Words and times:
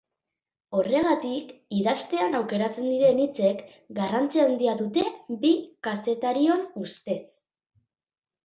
Horregatik, 0.77 1.49
idaztean 1.79 2.37
aukeratzen 2.39 2.87
diren 2.93 3.21
hitzek 3.25 3.61
garrantzi 3.99 4.43
handia 4.47 4.73
dute 4.81 5.05
bi 5.45 5.53
kazetarion 5.89 6.65
ustez. 6.89 7.23